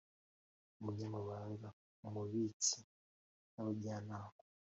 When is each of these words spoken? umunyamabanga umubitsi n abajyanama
umunyamabanga 0.79 1.67
umubitsi 2.07 2.77
n 3.53 3.55
abajyanama 3.61 4.37